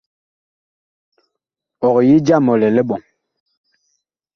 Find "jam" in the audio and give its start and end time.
2.27-2.45